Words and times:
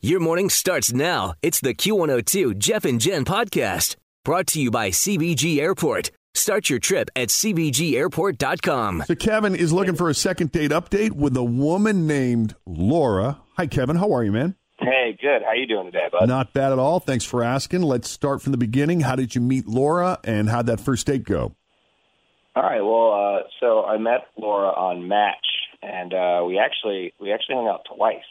Your 0.00 0.20
morning 0.20 0.48
starts 0.48 0.92
now. 0.92 1.34
It's 1.42 1.60
the 1.60 1.74
Q102 1.74 2.56
Jeff 2.58 2.84
and 2.84 3.00
Jen 3.00 3.24
podcast 3.24 3.96
brought 4.24 4.46
to 4.48 4.60
you 4.60 4.70
by 4.70 4.90
CVG 4.90 5.58
Airport. 5.58 6.12
Start 6.34 6.70
your 6.70 6.78
trip 6.78 7.10
at 7.16 7.30
CVGAirport.com. 7.30 9.02
So 9.08 9.16
Kevin 9.16 9.56
is 9.56 9.72
looking 9.72 9.96
for 9.96 10.08
a 10.08 10.14
second 10.14 10.52
date 10.52 10.70
update 10.70 11.10
with 11.10 11.36
a 11.36 11.42
woman 11.42 12.06
named 12.06 12.54
Laura. 12.64 13.40
Hi, 13.56 13.66
Kevin. 13.66 13.96
How 13.96 14.12
are 14.12 14.22
you, 14.22 14.30
man? 14.30 14.54
Hey, 14.78 15.18
good. 15.20 15.42
How 15.42 15.48
are 15.48 15.56
you 15.56 15.66
doing 15.66 15.86
today, 15.86 16.06
bud? 16.12 16.28
Not 16.28 16.52
bad 16.52 16.70
at 16.70 16.78
all. 16.78 17.00
Thanks 17.00 17.24
for 17.24 17.42
asking. 17.42 17.82
Let's 17.82 18.08
start 18.08 18.40
from 18.40 18.52
the 18.52 18.58
beginning. 18.58 19.00
How 19.00 19.16
did 19.16 19.34
you 19.34 19.40
meet 19.40 19.66
Laura, 19.66 20.20
and 20.22 20.48
how'd 20.48 20.66
that 20.66 20.78
first 20.78 21.08
date 21.08 21.24
go? 21.24 21.56
All 22.54 22.62
right. 22.62 22.82
Well, 22.82 23.40
uh, 23.40 23.48
so 23.58 23.84
I 23.84 23.98
met 23.98 24.28
Laura 24.36 24.68
on 24.68 25.08
Match, 25.08 25.44
and 25.82 26.14
uh, 26.14 26.44
we 26.46 26.56
actually 26.56 27.14
we 27.20 27.32
actually 27.32 27.56
hung 27.56 27.66
out 27.66 27.80
twice 27.92 28.22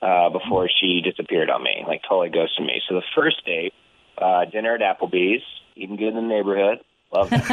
uh, 0.00 0.30
before 0.30 0.68
she 0.68 1.00
disappeared 1.02 1.50
on 1.50 1.62
me, 1.62 1.84
like 1.86 2.02
totally 2.08 2.30
ghosted 2.30 2.64
me. 2.64 2.80
So 2.88 2.94
the 2.94 3.02
first 3.16 3.44
date, 3.44 3.72
uh, 4.16 4.44
dinner 4.46 4.74
at 4.74 4.80
Applebee's, 4.80 5.42
eating 5.76 5.96
good 5.96 6.08
in 6.08 6.14
the 6.14 6.22
neighborhood. 6.22 6.78
Love 7.12 7.30
that 7.30 7.44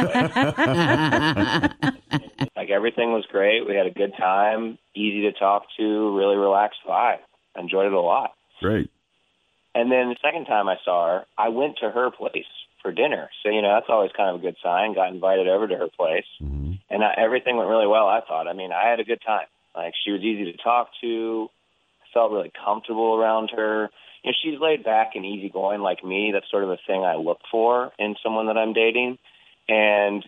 place. 2.10 2.20
like 2.56 2.70
everything 2.70 3.12
was 3.12 3.24
great. 3.30 3.66
We 3.66 3.74
had 3.74 3.86
a 3.86 3.90
good 3.90 4.12
time, 4.18 4.78
easy 4.94 5.22
to 5.22 5.32
talk 5.32 5.64
to, 5.78 6.16
really 6.16 6.36
relaxed 6.36 6.80
vibe. 6.86 7.20
Enjoyed 7.58 7.86
it 7.86 7.92
a 7.92 8.00
lot. 8.00 8.34
Great. 8.60 8.90
And 9.74 9.90
then 9.90 10.08
the 10.08 10.16
second 10.22 10.46
time 10.46 10.68
I 10.68 10.76
saw 10.84 11.06
her, 11.06 11.24
I 11.36 11.48
went 11.48 11.78
to 11.80 11.90
her 11.90 12.10
place 12.10 12.44
for 12.82 12.92
dinner. 12.92 13.30
So, 13.42 13.50
you 13.50 13.62
know, 13.62 13.74
that's 13.74 13.90
always 13.90 14.10
kind 14.16 14.30
of 14.34 14.40
a 14.40 14.44
good 14.44 14.56
sign. 14.62 14.94
Got 14.94 15.12
invited 15.12 15.48
over 15.48 15.68
to 15.68 15.76
her 15.76 15.88
place. 15.88 16.24
Mm-hmm. 16.40 16.72
And 16.88 17.04
I, 17.04 17.14
everything 17.18 17.56
went 17.56 17.68
really 17.68 17.86
well, 17.86 18.06
I 18.06 18.20
thought. 18.26 18.48
I 18.48 18.52
mean, 18.52 18.72
I 18.72 18.88
had 18.88 19.00
a 19.00 19.04
good 19.04 19.20
time. 19.24 19.46
Like, 19.74 19.92
she 20.04 20.12
was 20.12 20.22
easy 20.22 20.52
to 20.52 20.56
talk 20.58 20.88
to. 21.02 21.48
Felt 22.16 22.32
really 22.32 22.52
comfortable 22.64 23.14
around 23.14 23.50
her. 23.54 23.90
You 24.24 24.30
know, 24.30 24.36
she's 24.42 24.58
laid 24.58 24.84
back 24.84 25.10
and 25.14 25.26
easygoing 25.26 25.82
like 25.82 26.02
me. 26.02 26.30
That's 26.32 26.50
sort 26.50 26.64
of 26.64 26.70
a 26.70 26.78
thing 26.86 27.04
I 27.04 27.16
look 27.16 27.40
for 27.50 27.92
in 27.98 28.16
someone 28.22 28.46
that 28.46 28.56
I'm 28.56 28.72
dating. 28.72 29.18
And 29.68 30.24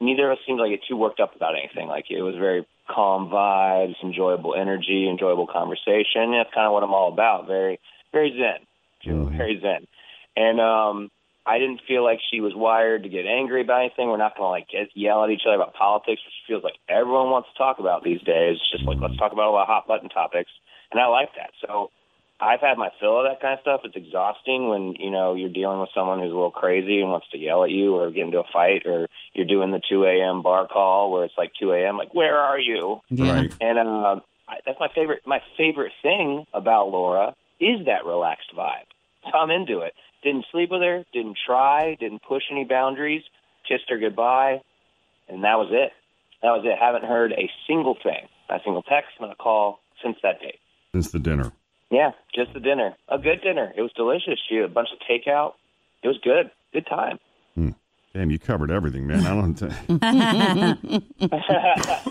neither 0.00 0.30
of 0.30 0.38
us 0.38 0.44
seemed 0.44 0.58
like 0.58 0.70
get 0.70 0.80
too 0.88 0.96
worked 0.96 1.20
up 1.20 1.36
about 1.36 1.54
anything. 1.56 1.86
Like, 1.86 2.06
it 2.10 2.22
was 2.22 2.34
very 2.34 2.66
calm 2.90 3.30
vibes, 3.30 3.94
enjoyable 4.02 4.56
energy, 4.56 5.08
enjoyable 5.08 5.46
conversation. 5.46 6.32
That's 6.32 6.52
kind 6.52 6.66
of 6.66 6.72
what 6.72 6.82
I'm 6.82 6.92
all 6.92 7.12
about. 7.12 7.46
Very, 7.46 7.78
very 8.10 8.32
zen. 8.32 8.66
Mhm. 9.06 9.36
Very 9.36 9.60
zen. 9.60 9.86
And 10.36 10.60
um 10.60 11.10
I 11.46 11.58
didn't 11.58 11.80
feel 11.88 12.04
like 12.04 12.20
she 12.30 12.42
was 12.42 12.52
wired 12.54 13.04
to 13.04 13.08
get 13.08 13.24
angry 13.24 13.62
about 13.62 13.80
anything. 13.80 14.08
We're 14.08 14.18
not 14.18 14.36
going 14.36 14.48
to 14.48 14.50
like 14.50 14.68
get, 14.68 14.94
yell 14.94 15.24
at 15.24 15.30
each 15.30 15.46
other 15.46 15.56
about 15.56 15.72
politics, 15.72 16.20
which 16.20 16.34
feels 16.46 16.62
like 16.62 16.76
everyone 16.90 17.30
wants 17.30 17.48
to 17.50 17.56
talk 17.56 17.78
about 17.78 18.04
these 18.04 18.20
days. 18.20 18.58
It's 18.60 18.70
just 18.70 18.84
like 18.84 18.98
let's 19.00 19.16
talk 19.16 19.32
about 19.32 19.48
a 19.48 19.50
lot 19.56 19.62
of 19.62 19.68
hot 19.68 19.86
button 19.86 20.10
topics, 20.10 20.50
and 20.90 21.00
I 21.00 21.06
like 21.06 21.30
that. 21.36 21.50
So 21.66 21.90
I've 22.40 22.60
had 22.60 22.78
my 22.78 22.90
fill 23.00 23.18
of 23.18 23.26
that 23.28 23.40
kind 23.40 23.54
of 23.54 23.60
stuff. 23.60 23.80
It's 23.84 23.96
exhausting 23.96 24.68
when 24.68 24.94
you 24.98 25.10
know 25.10 25.34
you're 25.34 25.52
dealing 25.52 25.80
with 25.80 25.90
someone 25.94 26.20
who's 26.20 26.30
a 26.30 26.34
little 26.34 26.50
crazy 26.52 27.00
and 27.00 27.10
wants 27.10 27.28
to 27.32 27.38
yell 27.38 27.64
at 27.64 27.70
you 27.70 27.96
or 27.96 28.10
get 28.10 28.26
into 28.26 28.38
a 28.38 28.44
fight, 28.52 28.86
or 28.86 29.08
you're 29.32 29.46
doing 29.46 29.72
the 29.72 29.80
2 29.88 30.04
a.m. 30.04 30.42
bar 30.42 30.68
call 30.68 31.10
where 31.10 31.24
it's 31.24 31.34
like 31.36 31.52
2 31.60 31.72
a.m. 31.72 31.96
Like 31.96 32.14
where 32.14 32.38
are 32.38 32.58
you? 32.58 33.00
Right. 33.10 33.52
And 33.60 33.78
uh, 33.78 34.20
I, 34.48 34.58
that's 34.64 34.78
my 34.78 34.88
favorite. 34.94 35.22
My 35.26 35.40
favorite 35.56 35.92
thing 36.00 36.46
about 36.54 36.90
Laura 36.90 37.34
is 37.60 37.86
that 37.86 38.06
relaxed 38.06 38.52
vibe. 38.56 38.86
So 39.24 39.36
I'm 39.36 39.50
into 39.50 39.80
it. 39.80 39.94
Didn't 40.22 40.46
sleep 40.52 40.70
with 40.70 40.82
her. 40.82 41.04
Didn't 41.12 41.38
try. 41.44 41.96
Didn't 41.98 42.22
push 42.22 42.44
any 42.52 42.64
boundaries. 42.64 43.22
Kissed 43.68 43.90
her 43.90 43.98
goodbye, 43.98 44.62
and 45.28 45.42
that 45.42 45.58
was 45.58 45.68
it. 45.72 45.92
That 46.42 46.50
was 46.50 46.62
it. 46.64 46.78
Haven't 46.78 47.04
heard 47.04 47.32
a 47.32 47.50
single 47.66 47.96
thing, 48.00 48.28
not 48.48 48.60
a 48.60 48.64
single 48.64 48.82
text, 48.82 49.10
not 49.20 49.32
a 49.32 49.34
call 49.34 49.80
since 50.02 50.16
that 50.22 50.40
date. 50.40 50.60
Since 50.98 51.12
the 51.12 51.20
dinner. 51.20 51.52
Yeah, 51.92 52.10
just 52.34 52.52
the 52.54 52.58
dinner. 52.60 52.96
A 53.08 53.18
good 53.18 53.40
dinner. 53.40 53.72
It 53.76 53.82
was 53.82 53.92
delicious. 53.94 54.36
She 54.48 54.56
had 54.56 54.64
a 54.64 54.68
bunch 54.68 54.88
of 54.92 54.98
takeout. 55.08 55.52
It 56.02 56.08
was 56.08 56.18
good. 56.24 56.50
Good 56.72 56.86
time. 56.88 57.20
Hmm. 57.54 57.68
Damn, 58.12 58.32
you 58.32 58.38
covered 58.40 58.72
everything, 58.72 59.06
man. 59.06 59.24
I 59.24 59.30
don't. 59.30 61.02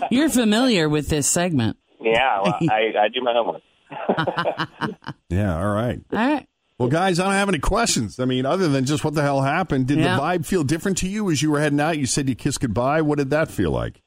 You're 0.10 0.30
familiar 0.30 0.88
with 0.88 1.08
this 1.10 1.26
segment. 1.26 1.76
Yeah, 2.00 2.40
well, 2.42 2.54
I, 2.70 2.92
I 2.98 3.08
do 3.12 3.20
my 3.20 3.34
homework. 3.34 3.60
yeah. 5.28 5.58
All 5.58 5.68
right. 5.70 6.00
All 6.10 6.18
right. 6.18 6.48
Well, 6.78 6.88
guys, 6.88 7.20
I 7.20 7.24
don't 7.24 7.32
have 7.34 7.50
any 7.50 7.58
questions. 7.58 8.18
I 8.18 8.24
mean, 8.24 8.46
other 8.46 8.68
than 8.68 8.86
just 8.86 9.04
what 9.04 9.12
the 9.12 9.22
hell 9.22 9.42
happened. 9.42 9.86
Did 9.88 9.98
Yeah. 9.98 10.16
the 10.16 10.22
vibe 10.22 10.46
feel 10.46 10.64
different 10.64 10.96
to 10.98 11.08
you 11.08 11.30
as 11.30 11.42
you 11.42 11.50
were 11.50 11.60
heading 11.60 11.80
out? 11.80 11.98
You 11.98 12.06
said 12.06 12.26
you 12.26 12.34
kissed 12.34 12.60
goodbye. 12.60 13.02
What 13.02 13.18
did 13.18 13.28
that 13.30 13.50
feel 13.50 13.70
like? 13.70 14.00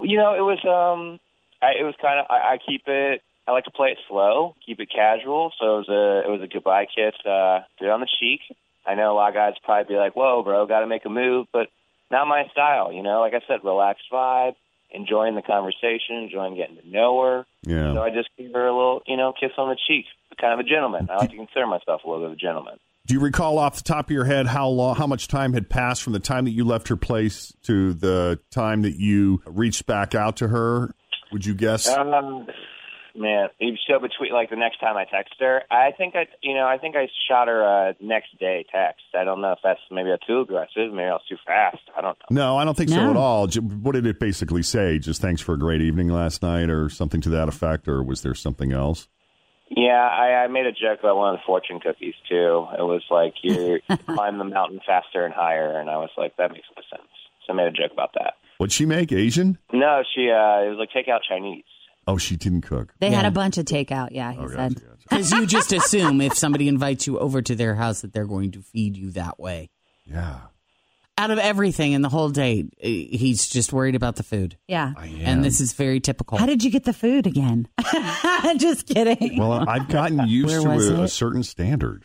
You 0.00 0.18
know, 0.18 0.34
it 0.34 0.42
was 0.42 0.58
um, 0.66 1.18
I, 1.62 1.80
it 1.80 1.84
was 1.84 1.94
kind 2.02 2.20
of 2.20 2.26
I, 2.28 2.54
I 2.54 2.58
keep 2.58 2.82
it. 2.86 3.22
I 3.48 3.52
like 3.52 3.64
to 3.64 3.70
play 3.70 3.88
it 3.88 3.98
slow, 4.08 4.54
keep 4.64 4.78
it 4.78 4.90
casual. 4.94 5.52
So 5.58 5.76
it 5.76 5.78
was 5.78 5.88
a 5.88 6.28
it 6.28 6.30
was 6.30 6.42
a 6.42 6.52
goodbye 6.52 6.84
kiss, 6.84 7.14
uh, 7.24 7.60
good 7.80 7.88
on 7.88 8.00
the 8.00 8.08
cheek. 8.20 8.40
I 8.86 8.94
know 8.94 9.10
a 9.10 9.16
lot 9.16 9.30
of 9.30 9.34
guys 9.34 9.54
probably 9.64 9.94
be 9.94 9.98
like, 9.98 10.14
"Whoa, 10.14 10.42
bro, 10.42 10.66
got 10.66 10.80
to 10.80 10.86
make 10.86 11.06
a 11.06 11.08
move," 11.08 11.46
but 11.50 11.68
not 12.10 12.28
my 12.28 12.44
style. 12.52 12.92
You 12.92 13.02
know, 13.02 13.20
like 13.20 13.32
I 13.32 13.40
said, 13.48 13.64
relaxed 13.64 14.04
vibe, 14.12 14.54
enjoying 14.90 15.34
the 15.34 15.40
conversation, 15.40 16.16
enjoying 16.16 16.56
getting 16.56 16.76
to 16.76 16.86
know 16.88 17.22
her. 17.22 17.46
Yeah. 17.62 17.94
So 17.94 18.02
I 18.02 18.10
just 18.10 18.28
give 18.36 18.52
her 18.52 18.66
a 18.66 18.72
little, 18.72 19.02
you 19.06 19.16
know, 19.16 19.32
kiss 19.32 19.52
on 19.56 19.70
the 19.70 19.78
cheek. 19.88 20.04
Kind 20.38 20.52
of 20.52 20.60
a 20.64 20.68
gentleman. 20.68 21.08
I 21.10 21.16
like 21.16 21.30
to 21.30 21.36
consider 21.36 21.66
myself 21.66 22.04
a 22.04 22.08
little 22.08 22.24
bit 22.24 22.32
of 22.32 22.32
a 22.34 22.40
gentleman. 22.40 22.78
Do 23.06 23.14
you 23.14 23.20
recall 23.20 23.58
off 23.58 23.76
the 23.76 23.82
top 23.82 24.06
of 24.06 24.10
your 24.10 24.26
head 24.26 24.46
how 24.46 24.68
long, 24.68 24.94
how 24.94 25.06
much 25.06 25.26
time 25.26 25.54
had 25.54 25.70
passed 25.70 26.02
from 26.02 26.12
the 26.12 26.20
time 26.20 26.44
that 26.44 26.50
you 26.50 26.64
left 26.64 26.88
her 26.88 26.96
place 26.96 27.54
to 27.62 27.94
the 27.94 28.38
time 28.50 28.82
that 28.82 29.00
you 29.00 29.42
reached 29.46 29.86
back 29.86 30.14
out 30.14 30.36
to 30.36 30.48
her? 30.48 30.94
Would 31.32 31.46
you 31.46 31.54
guess? 31.54 31.88
Um, 31.88 32.46
man, 33.18 33.48
so 33.86 33.98
between 33.98 34.32
like 34.32 34.50
the 34.50 34.56
next 34.56 34.78
time 34.80 34.96
I 34.96 35.04
text 35.04 35.34
her, 35.40 35.62
I 35.70 35.90
think 35.96 36.14
I, 36.16 36.26
you 36.42 36.54
know, 36.54 36.66
I 36.66 36.78
think 36.78 36.96
I 36.96 37.08
shot 37.28 37.48
her 37.48 37.60
a 37.62 37.94
next 38.00 38.38
day 38.38 38.64
text. 38.72 39.02
I 39.18 39.24
don't 39.24 39.40
know 39.40 39.52
if 39.52 39.58
that's 39.62 39.80
maybe 39.90 40.10
a 40.10 40.18
too 40.26 40.40
aggressive, 40.40 40.92
maybe 40.92 41.04
I 41.08 41.12
was 41.12 41.22
too 41.28 41.36
fast. 41.46 41.78
I 41.96 42.00
don't 42.00 42.16
know. 42.30 42.42
no, 42.42 42.56
I 42.56 42.64
don't 42.64 42.76
think 42.76 42.90
so 42.90 43.10
at 43.10 43.16
all. 43.16 43.46
J- 43.46 43.60
What 43.60 43.92
did 43.92 44.06
it 44.06 44.18
basically 44.20 44.62
say? 44.62 44.98
Just 44.98 45.20
thanks 45.20 45.40
for 45.42 45.54
a 45.54 45.58
great 45.58 45.80
evening 45.82 46.08
last 46.08 46.42
night, 46.42 46.70
or 46.70 46.88
something 46.88 47.20
to 47.22 47.28
that 47.30 47.48
effect, 47.48 47.88
or 47.88 48.02
was 48.02 48.22
there 48.22 48.34
something 48.34 48.72
else? 48.72 49.08
Yeah, 49.70 50.08
I, 50.08 50.44
I 50.44 50.46
made 50.46 50.64
a 50.64 50.72
joke 50.72 51.00
about 51.00 51.16
one 51.18 51.34
of 51.34 51.40
the 51.40 51.42
fortune 51.46 51.78
cookies 51.78 52.14
too. 52.28 52.66
It 52.78 52.82
was 52.82 53.02
like 53.10 53.34
you 53.42 53.80
climb 54.06 54.38
the 54.38 54.44
mountain 54.44 54.80
faster 54.86 55.24
and 55.26 55.34
higher, 55.34 55.78
and 55.78 55.90
I 55.90 55.98
was 55.98 56.10
like, 56.16 56.36
that 56.38 56.52
makes 56.52 56.66
no 56.74 56.82
sense. 56.90 57.08
So 57.46 57.52
I 57.52 57.56
made 57.56 57.66
a 57.66 57.72
joke 57.72 57.92
about 57.92 58.12
that. 58.14 58.34
What'd 58.56 58.72
she 58.72 58.86
make? 58.86 59.12
Asian? 59.12 59.58
No, 59.72 60.02
she, 60.14 60.30
uh, 60.30 60.64
it 60.64 60.70
was 60.70 60.78
like 60.78 60.90
take 60.92 61.08
out 61.08 61.20
Chinese. 61.28 61.64
Oh, 62.08 62.16
she 62.16 62.36
didn't 62.36 62.62
cook. 62.62 62.94
They 63.00 63.10
had 63.10 63.26
a 63.26 63.30
bunch 63.30 63.58
of 63.58 63.66
takeout. 63.66 64.08
Yeah, 64.12 64.32
he 64.32 64.38
Oh, 64.38 64.48
said. 64.48 64.74
gotcha, 64.74 64.86
gotcha. 64.86 64.96
Because 65.10 65.30
you 65.30 65.46
just 65.46 65.72
assume 65.72 66.20
if 66.22 66.34
somebody 66.36 66.66
invites 66.66 67.06
you 67.06 67.18
over 67.18 67.42
to 67.42 67.54
their 67.54 67.74
house 67.74 68.00
that 68.00 68.12
they're 68.14 68.26
going 68.26 68.50
to 68.52 68.62
feed 68.62 68.96
you 68.96 69.10
that 69.12 69.38
way. 69.38 69.68
Yeah. 70.06 70.38
Out 71.18 71.30
of 71.30 71.38
everything 71.38 71.92
in 71.92 72.00
the 72.02 72.08
whole 72.08 72.30
date, 72.30 72.72
eh, 72.80 72.86
he's 73.10 73.46
just 73.48 73.72
worried 73.72 73.94
about 73.96 74.16
the 74.16 74.22
food. 74.22 74.56
Yeah. 74.68 74.92
I 74.96 75.06
And 75.22 75.44
this 75.44 75.60
is 75.60 75.72
very 75.74 76.00
typical. 76.00 76.38
How 76.38 76.46
did 76.46 76.64
you 76.64 76.70
get 76.70 76.84
the 76.84 76.92
food 76.94 77.26
again? 77.26 77.68
Just 78.56 78.86
kidding. 78.86 79.36
Well, 79.36 79.68
I've 79.68 79.88
gotten 79.88 80.26
used 80.28 80.46
Where 80.48 80.60
to 80.62 80.68
was 80.68 80.88
a, 80.88 80.94
a 80.94 81.02
it? 81.02 81.08
certain 81.08 81.42
standard. 81.42 82.04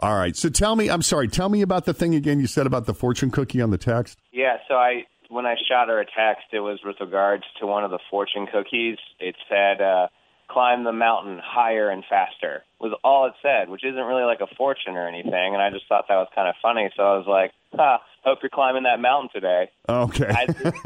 All 0.00 0.14
right. 0.16 0.36
So 0.36 0.48
tell 0.50 0.76
me, 0.76 0.90
I'm 0.90 1.02
sorry, 1.02 1.28
tell 1.28 1.48
me 1.48 1.62
about 1.62 1.86
the 1.86 1.94
thing 1.94 2.14
again 2.14 2.38
you 2.38 2.46
said 2.46 2.66
about 2.66 2.84
the 2.86 2.94
fortune 2.94 3.30
cookie 3.30 3.60
on 3.62 3.70
the 3.70 3.78
text. 3.78 4.18
Yeah, 4.32 4.58
so 4.68 4.74
I 4.74 5.04
when 5.28 5.46
I 5.46 5.56
shot 5.68 5.88
her 5.88 6.00
a 6.00 6.04
text, 6.04 6.46
it 6.52 6.60
was 6.60 6.80
with 6.84 6.96
regards 7.00 7.44
to 7.60 7.66
one 7.66 7.84
of 7.84 7.90
the 7.90 7.98
fortune 8.10 8.46
cookies. 8.46 8.98
It 9.20 9.36
said, 9.48 9.80
uh, 9.80 10.08
"Climb 10.48 10.84
the 10.84 10.92
mountain 10.92 11.40
higher 11.42 11.88
and 11.90 12.04
faster." 12.08 12.64
Was 12.80 12.92
all 13.02 13.26
it 13.26 13.34
said, 13.42 13.68
which 13.68 13.84
isn't 13.84 14.02
really 14.04 14.24
like 14.24 14.40
a 14.40 14.54
fortune 14.56 14.96
or 14.96 15.08
anything. 15.08 15.54
And 15.54 15.62
I 15.62 15.70
just 15.70 15.86
thought 15.88 16.06
that 16.08 16.16
was 16.16 16.28
kind 16.34 16.48
of 16.48 16.54
funny, 16.62 16.90
so 16.96 17.02
I 17.02 17.16
was 17.16 17.26
like, 17.26 17.52
"Ha! 17.74 18.00
Hope 18.24 18.38
you're 18.42 18.50
climbing 18.50 18.82
that 18.84 19.00
mountain 19.00 19.30
today." 19.32 19.70
Okay. 19.88 20.28
I, 20.28 20.46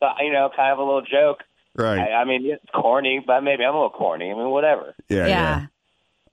so, 0.00 0.08
you 0.20 0.32
know, 0.32 0.50
kind 0.54 0.72
of 0.72 0.78
a 0.78 0.82
little 0.84 1.02
joke. 1.02 1.42
right. 1.74 1.98
I, 1.98 2.22
I 2.22 2.24
mean, 2.24 2.46
it's 2.46 2.64
corny, 2.74 3.22
but 3.26 3.40
maybe 3.42 3.64
I'm 3.64 3.74
a 3.74 3.76
little 3.76 3.90
corny. 3.90 4.30
I 4.30 4.34
mean, 4.34 4.50
whatever. 4.50 4.94
yeah, 5.08 5.26
yeah. 5.26 5.66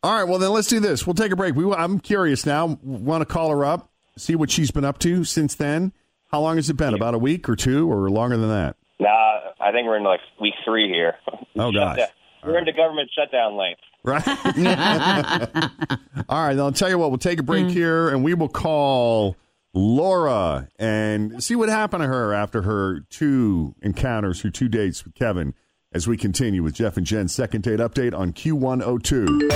All 0.04 0.12
right. 0.14 0.28
Well, 0.28 0.38
then 0.38 0.52
let's 0.52 0.68
do 0.68 0.80
this. 0.82 1.08
We'll 1.08 1.14
take 1.14 1.32
a 1.32 1.36
break. 1.36 1.56
We, 1.56 1.72
I'm 1.74 2.00
curious 2.00 2.46
now. 2.46 2.78
Want 2.84 3.22
to 3.22 3.26
call 3.26 3.50
her 3.52 3.64
up, 3.64 3.90
see 4.18 4.36
what 4.36 4.52
she's 4.52 4.70
been 4.70 4.84
up 4.86 5.00
to 5.00 5.24
since 5.24 5.56
then? 5.56 5.94
How 6.34 6.42
long 6.42 6.56
has 6.56 6.68
it 6.68 6.78
been? 6.78 6.96
About 6.96 7.14
a 7.14 7.20
week 7.20 7.48
or 7.48 7.56
two, 7.56 7.88
or 7.92 8.10
longer 8.10 8.38
than 8.38 8.50
that? 8.50 8.76
Nah, 9.00 9.52
I 9.62 9.72
think 9.72 9.86
we're 9.86 9.98
in 9.98 10.04
like 10.04 10.20
week 10.42 10.56
three 10.66 10.90
here. 10.90 11.14
Oh, 11.56 11.72
gosh. 11.72 12.00
We're 12.44 12.58
into 12.58 12.74
government 12.74 13.12
shutdown 13.16 13.56
length. 13.56 13.82
Right. 14.04 14.28
All 16.30 16.44
right. 16.44 16.58
I'll 16.58 16.72
tell 16.72 16.90
you 16.90 16.98
what. 16.98 17.12
We'll 17.12 17.20
take 17.20 17.40
a 17.40 17.44
break 17.44 17.66
hmm. 17.66 17.70
here, 17.70 18.10
and 18.10 18.24
we 18.24 18.34
will 18.34 18.50
call 18.50 19.36
Laura 19.76 20.70
and 20.80 21.44
see 21.44 21.56
what 21.56 21.70
happened 21.70 22.02
to 22.02 22.08
her 22.08 22.34
after 22.34 22.64
her 22.64 23.02
two 23.12 23.76
encounters, 23.84 24.42
her 24.42 24.50
two 24.50 24.70
dates 24.70 25.06
with 25.06 25.14
Kevin. 25.14 25.54
As 25.94 26.08
we 26.08 26.18
continue 26.18 26.64
with 26.64 26.74
Jeff 26.74 26.98
and 26.98 27.06
Jen's 27.06 27.36
second 27.36 27.62
date 27.62 27.80
update 27.80 28.18
on 28.18 28.34
Q102. 28.34 29.52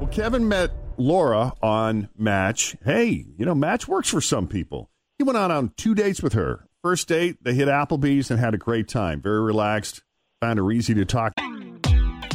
Well, 0.00 0.08
Kevin 0.10 0.48
met 0.48 0.70
Laura 0.96 1.52
on 1.62 2.08
Match. 2.16 2.76
Hey, 2.82 3.26
you 3.36 3.44
know, 3.44 3.54
Match 3.54 3.86
works 3.86 4.08
for 4.08 4.22
some 4.22 4.48
people. 4.48 4.88
He 5.22 5.24
went 5.24 5.38
out 5.38 5.52
on 5.52 5.70
two 5.76 5.94
dates 5.94 6.20
with 6.20 6.32
her. 6.32 6.66
First 6.82 7.06
date, 7.06 7.36
they 7.44 7.54
hit 7.54 7.68
Applebee's 7.68 8.32
and 8.32 8.40
had 8.40 8.54
a 8.54 8.58
great 8.58 8.88
time. 8.88 9.22
Very 9.22 9.40
relaxed. 9.40 10.02
Found 10.40 10.58
her 10.58 10.72
easy 10.72 10.94
to 10.94 11.04
talk. 11.04 11.32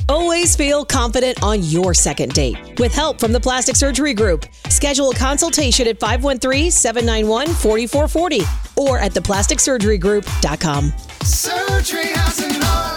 Always 0.07 0.55
feel 0.55 0.85
confident 0.85 1.43
on 1.43 1.61
your 1.63 1.93
second 1.93 2.33
date. 2.33 2.79
With 2.79 2.95
help 2.95 3.19
from 3.19 3.33
the 3.33 3.41
Plastic 3.41 3.75
Surgery 3.75 4.13
Group, 4.13 4.45
schedule 4.69 5.09
a 5.09 5.15
consultation 5.15 5.85
at 5.85 5.99
513-791-4440 5.99 8.77
or 8.77 8.99
at 8.99 9.11
theplasticsurgerygroup.com. 9.11 10.93
Surgery 11.23 12.07
has 12.13 12.39
an 12.39 12.63
art. 12.63 12.96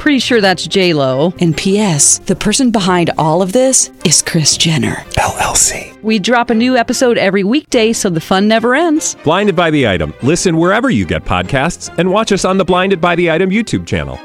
Pretty 0.00 0.18
sure 0.18 0.40
that's 0.40 0.66
J 0.66 0.94
Lo. 0.94 1.34
And 1.40 1.54
P.S. 1.54 2.20
The 2.20 2.34
person 2.34 2.70
behind 2.70 3.10
all 3.18 3.42
of 3.42 3.52
this 3.52 3.90
is 4.02 4.22
Kris 4.22 4.56
Jenner. 4.56 4.94
LLC. 5.18 6.02
We 6.02 6.18
drop 6.18 6.48
a 6.48 6.54
new 6.54 6.74
episode 6.74 7.18
every 7.18 7.44
weekday, 7.44 7.92
so 7.92 8.08
the 8.08 8.18
fun 8.18 8.48
never 8.48 8.74
ends. 8.74 9.14
Blinded 9.24 9.54
by 9.54 9.70
the 9.70 9.86
item. 9.86 10.14
Listen 10.22 10.56
wherever 10.56 10.88
you 10.88 11.04
get 11.04 11.26
podcasts, 11.26 11.94
and 11.98 12.10
watch 12.10 12.32
us 12.32 12.46
on 12.46 12.56
the 12.56 12.64
Blinded 12.64 12.98
by 12.98 13.14
the 13.14 13.30
Item 13.30 13.50
YouTube 13.50 13.86
channel. 13.86 14.18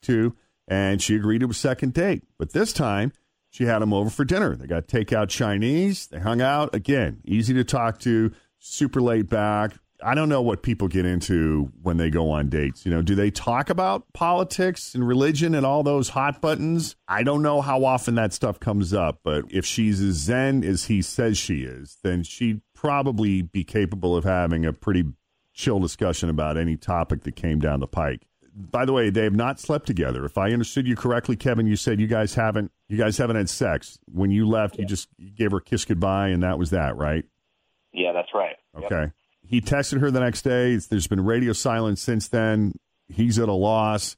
Two, 0.00 0.34
and 0.66 1.02
she 1.02 1.14
agreed 1.14 1.40
to 1.42 1.50
a 1.50 1.54
second 1.54 1.92
date. 1.92 2.22
But 2.38 2.54
this 2.54 2.72
time, 2.72 3.12
she 3.50 3.64
had 3.64 3.82
him 3.82 3.92
over 3.92 4.08
for 4.08 4.24
dinner. 4.24 4.56
They 4.56 4.66
got 4.66 4.86
takeout 4.86 5.28
Chinese. 5.28 6.06
They 6.06 6.18
hung 6.18 6.40
out. 6.40 6.74
Again, 6.74 7.20
easy 7.26 7.52
to 7.52 7.64
talk 7.64 7.98
to, 8.00 8.32
super 8.58 9.02
laid 9.02 9.28
back. 9.28 9.72
I 10.02 10.14
don't 10.14 10.28
know 10.28 10.42
what 10.42 10.62
people 10.62 10.86
get 10.86 11.04
into 11.04 11.72
when 11.82 11.96
they 11.96 12.10
go 12.10 12.30
on 12.30 12.48
dates. 12.48 12.86
You 12.86 12.92
know, 12.92 13.02
do 13.02 13.14
they 13.14 13.30
talk 13.30 13.68
about 13.68 14.04
politics 14.12 14.94
and 14.94 15.06
religion 15.06 15.54
and 15.54 15.66
all 15.66 15.82
those 15.82 16.10
hot 16.10 16.40
buttons? 16.40 16.94
I 17.08 17.22
don't 17.22 17.42
know 17.42 17.60
how 17.60 17.84
often 17.84 18.14
that 18.14 18.32
stuff 18.32 18.60
comes 18.60 18.94
up, 18.94 19.20
but 19.24 19.44
if 19.50 19.64
she's 19.64 20.00
as 20.00 20.14
zen 20.16 20.62
as 20.62 20.84
he 20.84 21.02
says 21.02 21.36
she 21.36 21.62
is, 21.62 21.98
then 22.02 22.22
she'd 22.22 22.60
probably 22.74 23.42
be 23.42 23.64
capable 23.64 24.16
of 24.16 24.24
having 24.24 24.64
a 24.64 24.72
pretty 24.72 25.04
chill 25.52 25.80
discussion 25.80 26.28
about 26.28 26.56
any 26.56 26.76
topic 26.76 27.24
that 27.24 27.34
came 27.34 27.58
down 27.58 27.80
the 27.80 27.88
pike. 27.88 28.22
By 28.54 28.84
the 28.84 28.92
way, 28.92 29.10
they 29.10 29.24
have 29.24 29.34
not 29.34 29.60
slept 29.60 29.86
together. 29.86 30.24
If 30.24 30.38
I 30.38 30.52
understood 30.52 30.86
you 30.86 30.96
correctly, 30.96 31.36
Kevin, 31.36 31.66
you 31.66 31.76
said 31.76 32.00
you 32.00 32.06
guys 32.06 32.34
haven't 32.34 32.70
you 32.88 32.96
guys 32.96 33.18
haven't 33.18 33.36
had 33.36 33.48
sex. 33.48 33.98
When 34.12 34.30
you 34.30 34.48
left, 34.48 34.78
you 34.78 34.84
just 34.84 35.08
gave 35.36 35.50
her 35.52 35.58
a 35.58 35.62
kiss 35.62 35.84
goodbye 35.84 36.28
and 36.28 36.42
that 36.42 36.58
was 36.58 36.70
that, 36.70 36.96
right? 36.96 37.24
Yeah, 37.92 38.12
that's 38.12 38.30
right. 38.34 38.56
Yep. 38.80 39.12
He 39.48 39.60
texted 39.62 40.00
her 40.00 40.10
the 40.10 40.20
next 40.20 40.42
day. 40.42 40.76
There's 40.76 41.06
been 41.06 41.24
radio 41.24 41.52
silence 41.54 42.02
since 42.02 42.28
then. 42.28 42.74
He's 43.08 43.38
at 43.38 43.48
a 43.48 43.52
loss. 43.52 44.16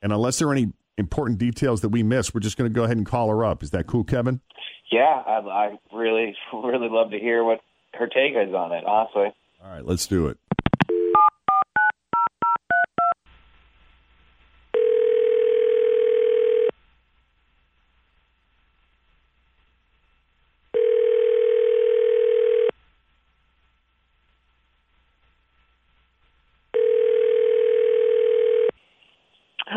And 0.00 0.12
unless 0.12 0.38
there 0.38 0.48
are 0.48 0.52
any 0.52 0.72
important 0.96 1.38
details 1.38 1.80
that 1.80 1.88
we 1.88 2.04
missed, 2.04 2.32
we're 2.32 2.40
just 2.40 2.56
going 2.56 2.70
to 2.70 2.74
go 2.74 2.84
ahead 2.84 2.96
and 2.96 3.04
call 3.04 3.28
her 3.28 3.44
up. 3.44 3.64
Is 3.64 3.70
that 3.70 3.88
cool, 3.88 4.04
Kevin? 4.04 4.40
Yeah, 4.92 5.22
I, 5.26 5.40
I 5.40 5.78
really, 5.92 6.36
really 6.52 6.88
love 6.88 7.10
to 7.10 7.18
hear 7.18 7.42
what 7.42 7.60
her 7.94 8.06
take 8.06 8.32
is 8.36 8.54
on 8.54 8.72
it. 8.72 8.84
Honestly. 8.84 9.34
All 9.62 9.70
right, 9.70 9.84
let's 9.84 10.06
do 10.06 10.28
it. 10.28 10.38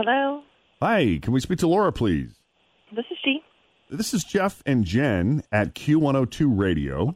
Hello, 0.03 0.42
Hi, 0.81 1.19
can 1.21 1.31
we 1.31 1.39
speak 1.39 1.59
to 1.59 1.68
Laura, 1.68 1.92
please? 1.94 2.31
this 2.92 3.06
is 3.12 3.18
she. 3.24 3.39
This 3.92 4.15
is 4.15 4.24
Jeff 4.24 4.63
and 4.65 4.83
Jen 4.83 5.44
at 5.51 5.75
Q102 5.75 6.57
Radio. 6.57 7.15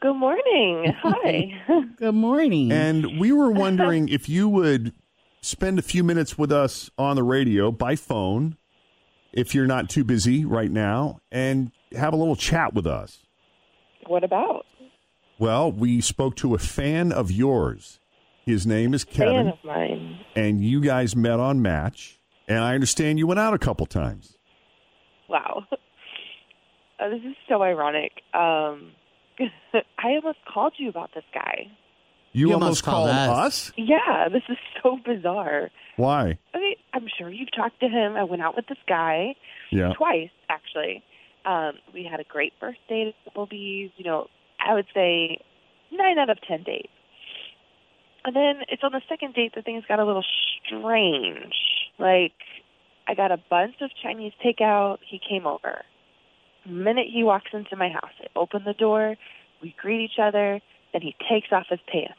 Good 0.00 0.14
morning. 0.14 0.94
Hi. 1.02 1.50
Good 1.96 2.14
morning. 2.14 2.70
And 2.70 3.18
we 3.18 3.32
were 3.32 3.50
wondering 3.50 4.08
if 4.08 4.28
you 4.28 4.48
would 4.48 4.92
spend 5.40 5.80
a 5.80 5.82
few 5.82 6.04
minutes 6.04 6.38
with 6.38 6.52
us 6.52 6.90
on 6.96 7.16
the 7.16 7.24
radio 7.24 7.72
by 7.72 7.96
phone, 7.96 8.56
if 9.32 9.56
you're 9.56 9.66
not 9.66 9.90
too 9.90 10.04
busy 10.04 10.44
right 10.44 10.70
now, 10.70 11.18
and 11.32 11.72
have 11.90 12.12
a 12.12 12.16
little 12.16 12.36
chat 12.36 12.72
with 12.72 12.86
us. 12.86 13.24
what 14.06 14.22
about? 14.22 14.64
Well, 15.40 15.72
we 15.72 16.00
spoke 16.00 16.36
to 16.36 16.54
a 16.54 16.58
fan 16.58 17.10
of 17.10 17.32
yours. 17.32 17.98
His 18.48 18.66
name 18.66 18.94
is 18.94 19.04
Fan 19.04 19.14
Kevin, 19.14 19.48
of 19.48 19.58
mine. 19.62 20.20
and 20.34 20.64
you 20.64 20.80
guys 20.80 21.14
met 21.14 21.38
on 21.38 21.60
Match. 21.60 22.18
And 22.48 22.60
I 22.64 22.74
understand 22.74 23.18
you 23.18 23.26
went 23.26 23.38
out 23.40 23.52
a 23.52 23.58
couple 23.58 23.84
times. 23.86 24.36
Wow. 25.28 25.64
Uh, 27.00 27.10
this 27.10 27.20
is 27.20 27.36
so 27.48 27.62
ironic. 27.62 28.10
Um, 28.34 28.90
I 29.72 30.08
almost 30.16 30.38
called 30.52 30.72
you 30.78 30.88
about 30.88 31.10
this 31.14 31.22
guy. 31.32 31.68
You, 32.32 32.48
You 32.48 32.54
almost, 32.54 32.64
almost 32.64 32.82
called 32.82 33.10
called 33.10 33.38
us. 33.46 33.68
us? 33.68 33.72
Yeah, 33.76 34.28
this 34.32 34.42
is 34.48 34.56
so 34.82 34.98
bizarre. 35.06 35.70
Why? 35.96 36.38
I 36.54 36.58
mean, 36.58 36.74
I'm 36.92 37.06
sure 37.16 37.30
you've 37.30 37.54
talked 37.54 37.78
to 37.82 37.86
him. 37.88 38.16
I 38.16 38.24
went 38.24 38.42
out 38.42 38.56
with 38.56 38.66
this 38.66 38.78
guy 38.88 39.36
Yeah. 39.70 39.92
twice, 39.96 40.30
actually. 40.48 41.04
Um, 41.44 41.74
we 41.94 42.02
had 42.02 42.18
a 42.18 42.24
great 42.24 42.52
first 42.58 42.80
date 42.88 43.14
at 43.26 43.32
Applebee's. 43.32 43.92
You 43.96 44.04
know, 44.04 44.26
I 44.58 44.74
would 44.74 44.86
say 44.92 45.38
nine 45.92 46.18
out 46.18 46.30
of 46.30 46.38
ten 46.48 46.64
dates. 46.64 46.88
And 48.28 48.36
then 48.36 48.66
it's 48.68 48.84
on 48.84 48.92
the 48.92 49.00
second 49.08 49.32
date 49.32 49.52
that 49.54 49.64
things 49.64 49.84
got 49.88 50.00
a 50.00 50.04
little 50.04 50.24
strange. 50.66 51.54
Like, 51.98 52.34
I 53.08 53.14
got 53.14 53.32
a 53.32 53.38
bunch 53.48 53.76
of 53.80 53.88
Chinese 54.02 54.34
takeout. 54.44 54.98
He 55.00 55.18
came 55.18 55.46
over. 55.46 55.80
The 56.66 56.72
minute 56.72 57.06
he 57.10 57.24
walks 57.24 57.48
into 57.54 57.74
my 57.74 57.88
house, 57.88 58.12
I 58.20 58.26
open 58.36 58.64
the 58.66 58.74
door. 58.74 59.16
We 59.62 59.74
greet 59.80 60.04
each 60.04 60.18
other. 60.22 60.60
Then 60.92 61.00
he 61.00 61.16
takes 61.26 61.48
off 61.52 61.68
his 61.70 61.80
pants. 61.90 62.18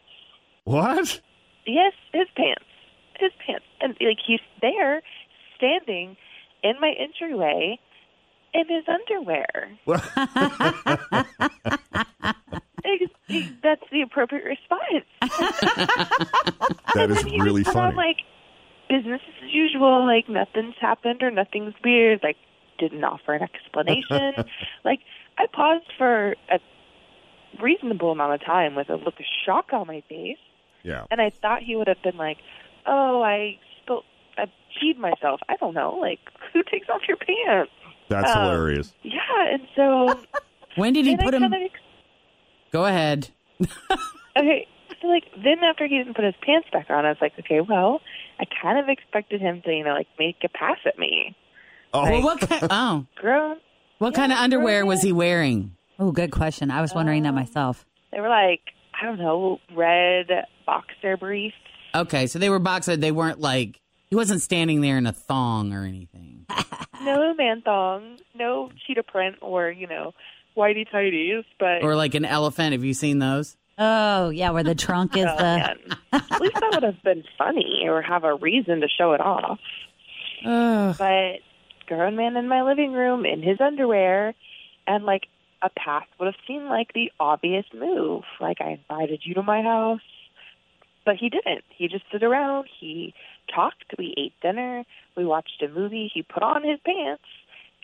What? 0.63 1.21
Yes, 1.67 1.93
his 2.11 2.25
pants. 2.35 2.65
His 3.19 3.31
pants. 3.45 3.65
And 3.79 3.95
like 4.01 4.17
he's 4.25 4.39
there 4.63 5.03
standing 5.57 6.17
in 6.63 6.73
my 6.81 6.91
entryway 6.97 7.79
in 8.55 8.63
his 8.67 8.83
underwear. 8.87 9.77
That's 13.61 13.83
the 13.91 14.01
appropriate 14.01 14.45
response. 14.45 15.05
That 16.95 17.11
is 17.11 17.23
really 17.23 17.63
just 17.63 17.75
went 17.75 17.87
on, 17.87 17.95
funny. 17.95 18.07
like 18.07 18.17
business 18.89 19.21
as 19.43 19.53
usual, 19.53 20.05
like 20.05 20.27
nothing's 20.27 20.75
happened 20.79 21.21
or 21.23 21.31
nothing's 21.31 21.73
weird. 21.83 22.19
Like 22.23 22.37
didn't 22.79 23.03
offer 23.03 23.33
an 23.33 23.43
explanation. 23.43 24.33
like 24.85 24.99
I 25.37 25.45
paused 25.51 25.85
for 25.97 26.35
a 26.51 26.59
reasonable 27.61 28.11
amount 28.11 28.33
of 28.33 28.45
time 28.45 28.75
with 28.75 28.89
a 28.89 28.95
look 28.95 29.19
of 29.19 29.25
shock 29.45 29.67
on 29.73 29.87
my 29.87 30.01
face. 30.09 30.37
Yeah. 30.83 31.05
And 31.11 31.21
I 31.21 31.29
thought 31.29 31.61
he 31.61 31.75
would 31.75 31.87
have 31.87 32.01
been 32.01 32.17
like, 32.17 32.37
"Oh, 32.85 33.21
I 33.21 33.57
spilt, 33.81 34.05
I 34.37 34.45
peed 34.81 34.97
myself. 34.97 35.41
I 35.49 35.55
don't 35.57 35.73
know. 35.73 35.95
Like, 35.99 36.19
who 36.53 36.63
takes 36.63 36.89
off 36.89 37.01
your 37.07 37.17
pants?" 37.17 37.71
That's 38.07 38.31
Um, 38.35 38.43
hilarious. 38.43 38.93
Yeah, 39.03 39.19
and 39.51 39.67
so 39.75 40.19
When 40.75 40.93
did 40.93 41.05
he 41.05 41.11
then 41.15 41.19
I 41.21 41.23
put 41.25 41.33
him? 41.35 41.41
kinda 41.43 41.57
ex- 41.65 41.79
Go 42.71 42.85
ahead. 42.85 43.29
okay, 44.37 44.67
so 45.01 45.07
like 45.07 45.25
then 45.43 45.59
after 45.63 45.87
he 45.87 45.97
didn't 45.97 46.15
put 46.15 46.25
his 46.25 46.35
pants 46.41 46.67
back 46.71 46.89
on, 46.89 47.05
I 47.05 47.09
was 47.09 47.17
like, 47.21 47.33
okay, 47.39 47.61
well, 47.61 48.01
I 48.39 48.45
kind 48.61 48.79
of 48.79 48.89
expected 48.89 49.41
him 49.41 49.61
to, 49.65 49.71
you 49.71 49.83
know, 49.83 49.93
like 49.93 50.07
make 50.17 50.37
a 50.43 50.49
pass 50.49 50.77
at 50.85 50.97
me. 50.99 51.35
Oh, 51.93 52.03
Well, 52.03 52.21
what 52.23 52.39
kind? 52.41 52.67
Oh, 52.71 53.05
Grown. 53.15 53.57
what 53.97 54.13
kind 54.13 54.31
of 54.31 54.37
underwear 54.37 54.81
grown 54.81 54.89
was 54.89 55.01
he 55.01 55.11
wearing? 55.11 55.75
Oh, 55.97 56.11
good 56.11 56.31
question. 56.31 56.71
I 56.71 56.81
was 56.81 56.93
wondering 56.93 57.23
that 57.23 57.29
um, 57.29 57.35
myself. 57.35 57.85
They 58.11 58.19
were 58.21 58.29
like, 58.29 58.61
I 58.99 59.05
don't 59.05 59.17
know, 59.19 59.59
red 59.75 60.27
boxer 60.65 61.17
briefs. 61.17 61.55
Okay, 61.95 62.27
so 62.27 62.39
they 62.39 62.49
were 62.49 62.59
boxer. 62.59 62.95
They 62.95 63.11
weren't 63.11 63.39
like 63.41 63.79
he 64.09 64.15
wasn't 64.15 64.41
standing 64.41 64.81
there 64.81 64.97
in 64.97 65.05
a 65.07 65.13
thong 65.13 65.73
or 65.73 65.83
anything. 65.83 66.45
No 67.01 67.33
man 67.33 67.61
thong, 67.61 68.17
no 68.35 68.71
cheetah 68.85 69.03
print 69.03 69.37
or, 69.41 69.71
you 69.71 69.87
know, 69.87 70.13
whitey 70.57 70.85
tighties, 70.85 71.45
but 71.57 71.81
or 71.81 71.95
like 71.95 72.13
an 72.13 72.25
elephant. 72.25 72.73
Have 72.73 72.83
you 72.83 72.93
seen 72.93 73.19
those? 73.19 73.55
Oh, 73.81 74.29
yeah, 74.29 74.51
where 74.51 74.63
the 74.63 74.75
trunk 74.75 75.15
is 75.15 75.25
Oh, 75.29 75.37
the. 75.37 75.75
At 76.11 76.41
least 76.41 76.55
that 76.55 76.71
would 76.73 76.83
have 76.83 77.01
been 77.01 77.23
funny 77.37 77.85
or 77.87 78.01
have 78.01 78.25
a 78.25 78.35
reason 78.35 78.81
to 78.81 78.87
show 78.89 79.13
it 79.13 79.21
off. 79.21 79.59
But 80.97 81.39
grown 81.87 82.15
man 82.15 82.35
in 82.37 82.47
my 82.47 82.61
living 82.61 82.91
room 82.91 83.25
in 83.25 83.41
his 83.41 83.59
underwear, 83.61 84.33
and 84.85 85.05
like 85.05 85.27
a 85.61 85.69
past 85.69 86.07
would 86.19 86.27
have 86.27 86.35
seemed 86.47 86.65
like 86.65 86.93
the 86.93 87.11
obvious 87.19 87.65
move. 87.73 88.23
Like 88.39 88.57
I 88.61 88.71
invited 88.71 89.21
you 89.23 89.33
to 89.35 89.43
my 89.43 89.61
house, 89.61 90.01
but 91.05 91.15
he 91.15 91.29
didn't. 91.29 91.63
He 91.69 91.87
just 91.87 92.05
stood 92.09 92.23
around. 92.23 92.67
He 92.79 93.13
talked. 93.53 93.83
We 93.97 94.13
ate 94.17 94.33
dinner. 94.41 94.83
We 95.15 95.25
watched 95.25 95.61
a 95.61 95.67
movie. 95.69 96.11
He 96.13 96.21
put 96.21 96.43
on 96.43 96.63
his 96.63 96.79
pants, 96.85 97.23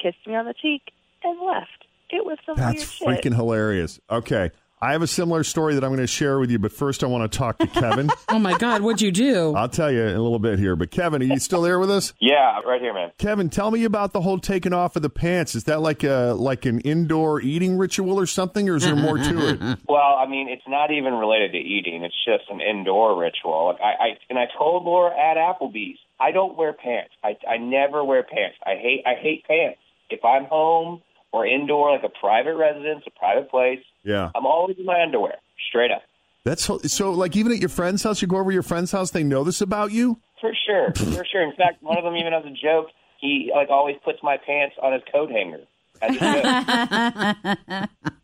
kissed 0.01 0.27
me 0.27 0.35
on 0.35 0.45
the 0.45 0.53
cheek, 0.53 0.91
and 1.23 1.39
left. 1.39 1.85
It 2.09 2.23
was 2.23 2.37
some 2.45 2.55
That's 2.55 2.99
weird 2.99 3.21
shit. 3.23 3.25
freaking 3.25 3.35
hilarious. 3.35 3.99
Okay. 4.09 4.51
I 4.86 4.92
have 4.92 5.01
a 5.01 5.08
similar 5.08 5.44
story 5.44 5.74
that 5.74 5.84
I'm 5.84 5.89
going 5.89 6.00
to 6.01 6.06
share 6.06 6.38
with 6.38 6.51
you, 6.51 6.60
but 6.60 6.72
first 6.72 7.04
I 7.04 7.08
want 7.08 7.32
to 7.32 7.36
talk 7.36 7.58
to 7.58 7.65
Kevin. 7.65 8.10
Oh 8.27 8.39
my 8.39 8.58
God, 8.58 8.82
what'd 8.82 9.01
you 9.01 9.12
do? 9.12 9.56
I'll 9.56 9.70
tell 9.70 9.89
you 9.89 10.01
in 10.01 10.15
a 10.15 10.22
little 10.22 10.39
bit 10.39 10.60
here. 10.60 10.75
But 10.75 10.92
Kevin, 10.92 11.22
are 11.22 11.25
you 11.25 11.39
still 11.39 11.62
there 11.62 11.80
with 11.80 11.89
us? 11.89 12.12
Yeah, 12.20 12.60
right 12.62 12.82
here, 12.82 12.94
man. 12.94 13.12
Kevin, 13.18 13.50
tell 13.50 13.72
me 13.72 13.86
about 13.86 14.12
the 14.12 14.20
whole 14.22 14.39
taking 14.39 14.74
off 14.74 14.98
of 14.98 15.04
the 15.04 15.10
pants. 15.10 15.56
Is 15.56 15.63
that 15.65 15.80
like 15.80 16.04
a 16.04 16.34
like 16.38 16.65
an 16.65 16.82
indoor 16.82 17.39
eating 17.39 17.77
ritual 17.77 18.20
or 18.20 18.25
something, 18.25 18.68
or 18.68 18.75
is 18.75 18.84
there 18.84 18.96
more 18.96 19.18
to 19.18 19.50
it? 19.50 19.80
Well, 19.88 20.18
I 20.20 20.27
mean, 20.27 20.50
it's 20.50 20.68
not 20.68 20.92
even 20.92 21.13
related 21.13 21.54
to 21.54 21.58
eating. 21.58 22.04
It's 22.04 22.15
just 22.25 22.50
an 22.50 22.60
indoor 22.60 23.18
ritual. 23.18 23.68
Like 23.68 23.82
I, 23.82 24.04
I 24.04 24.08
and 24.30 24.38
I 24.38 24.46
told 24.58 24.84
Laura 24.84 25.12
at 25.12 25.38
Applebee's, 25.38 26.00
I 26.20 26.32
don't 26.32 26.58
wear 26.58 26.74
pants. 26.74 27.13
I 27.24 27.38
I 27.50 27.58
never 27.58 28.04
wear 28.04 28.24
pants. 28.24 28.58
I 28.65 28.75
hate 28.75 29.04
I 29.06 29.13
hate 29.22 29.46
pants. 29.48 29.80
If 30.10 30.25
I'm 30.25 30.46
home 30.46 31.01
or 31.36 31.46
indoor, 31.46 31.92
like 31.92 32.04
a 32.04 32.10
private 32.20 32.56
residence, 32.56 33.04
a 33.08 33.12
private 33.20 33.50
place, 33.50 33.80
Yeah. 34.04 34.32
I'm 34.36 34.46
always 34.46 34.77
in 34.77 34.86
my 34.86 35.01
underwear, 35.01 35.36
straight 35.70 35.92
up. 35.92 36.01
That's 36.46 36.63
so. 36.94 37.12
Like 37.12 37.36
even 37.36 37.51
at 37.51 37.58
your 37.60 37.70
friend's 37.70 38.04
house, 38.04 38.22
you 38.22 38.27
go 38.27 38.38
over 38.38 38.51
to 38.51 38.54
your 38.54 38.62
friend's 38.63 38.92
house, 38.92 39.10
they 39.12 39.24
know 39.24 39.44
this 39.44 39.62
about 39.62 39.92
you. 39.92 40.20
For 40.42 40.51
sure, 40.65 40.94
for 40.94 41.25
sure. 41.25 41.42
In 41.42 41.54
fact, 41.56 41.82
one 41.82 41.98
of 41.98 42.04
them 42.04 42.15
even 42.15 42.34
has 42.34 42.46
a 42.46 42.51
joke. 42.51 42.88
He 43.20 43.51
like 43.54 43.70
always 43.70 43.96
puts 44.06 44.20
my 44.22 44.38
pants 44.38 44.75
on 44.84 44.94
his 44.94 45.01
coat 45.12 45.32
hanger. 45.32 45.62
As 46.01 46.15
a 46.15 47.36
joke. 47.70 47.89